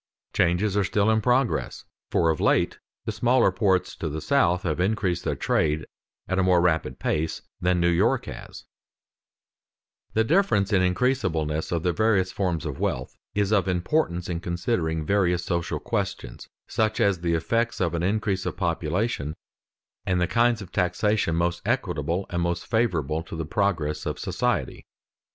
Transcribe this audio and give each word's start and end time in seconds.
Changes 0.33 0.75
are 0.75 0.83
still 0.83 1.11
in 1.11 1.21
progress, 1.21 1.85
for 2.09 2.31
of 2.31 2.39
late 2.39 2.79
the 3.05 3.11
smaller 3.11 3.51
ports 3.51 3.95
to 3.95 4.09
the 4.09 4.19
south 4.19 4.63
have 4.63 4.79
increased 4.79 5.23
their 5.23 5.35
trade 5.35 5.85
at 6.27 6.39
a 6.39 6.43
more 6.43 6.59
rapid 6.59 6.97
pace 6.97 7.43
than 7.59 7.79
New 7.79 7.87
York 7.91 8.25
has. 8.25 8.65
[Sidenote: 10.15 10.15
Goods 10.15 10.17
ranged 10.17 10.17
on 10.17 10.17
a 10.17 10.17
scale 10.17 10.17
of 10.17 10.17
increasableness] 10.17 10.17
The 10.17 10.35
difference 10.35 10.73
in 10.73 10.95
increasableness 10.95 11.71
of 11.71 11.83
the 11.83 11.93
various 11.93 12.31
forms 12.31 12.65
of 12.65 12.79
wealth 12.79 13.15
is 13.35 13.51
of 13.53 13.67
importance 13.67 14.27
in 14.27 14.39
considering 14.39 15.05
various 15.05 15.45
social 15.45 15.79
questions 15.79 16.49
such 16.67 16.99
as 16.99 17.19
the 17.21 17.35
effects 17.35 17.79
of 17.79 17.93
an 17.93 18.01
increase 18.01 18.47
of 18.47 18.57
population, 18.57 19.35
and 20.07 20.19
the 20.19 20.25
kinds 20.25 20.63
of 20.63 20.71
taxation 20.71 21.35
most 21.35 21.61
equitable 21.63 22.25
and 22.31 22.41
most 22.41 22.65
favorable 22.65 23.21
to 23.21 23.35
the 23.35 23.45
progress 23.45 24.07
of 24.07 24.17
society. 24.17 24.87